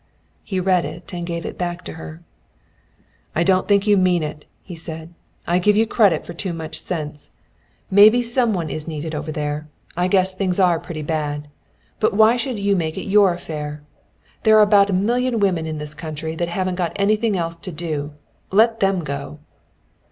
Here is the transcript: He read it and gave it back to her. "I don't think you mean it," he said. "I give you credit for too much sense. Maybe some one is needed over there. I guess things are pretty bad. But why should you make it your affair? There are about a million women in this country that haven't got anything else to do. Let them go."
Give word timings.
He 0.43 0.59
read 0.59 0.83
it 0.83 1.13
and 1.13 1.27
gave 1.27 1.45
it 1.45 1.59
back 1.59 1.83
to 1.83 1.93
her. 1.93 2.23
"I 3.35 3.43
don't 3.43 3.67
think 3.67 3.85
you 3.85 3.97
mean 3.97 4.23
it," 4.23 4.45
he 4.63 4.75
said. 4.75 5.13
"I 5.45 5.59
give 5.59 5.75
you 5.77 5.85
credit 5.85 6.25
for 6.25 6.33
too 6.33 6.53
much 6.53 6.79
sense. 6.79 7.29
Maybe 7.91 8.23
some 8.23 8.51
one 8.51 8.71
is 8.71 8.87
needed 8.87 9.13
over 9.13 9.31
there. 9.31 9.67
I 9.95 10.07
guess 10.07 10.33
things 10.33 10.59
are 10.59 10.79
pretty 10.79 11.03
bad. 11.03 11.49
But 11.99 12.15
why 12.15 12.35
should 12.35 12.57
you 12.57 12.75
make 12.75 12.97
it 12.97 13.05
your 13.05 13.31
affair? 13.31 13.83
There 14.41 14.57
are 14.57 14.63
about 14.63 14.89
a 14.89 14.93
million 14.93 15.39
women 15.39 15.67
in 15.67 15.77
this 15.77 15.93
country 15.93 16.33
that 16.35 16.47
haven't 16.49 16.79
got 16.81 16.93
anything 16.95 17.37
else 17.37 17.59
to 17.59 17.71
do. 17.71 18.13
Let 18.51 18.79
them 18.79 19.03
go." 19.03 19.37